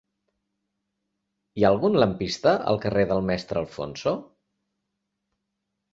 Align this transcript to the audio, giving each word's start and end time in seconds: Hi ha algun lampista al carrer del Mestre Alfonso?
Hi 1.59 1.65
ha 1.65 1.69
algun 1.73 1.99
lampista 2.03 2.55
al 2.73 2.81
carrer 2.87 3.07
del 3.13 3.23
Mestre 3.31 3.65
Alfonso? 3.65 4.15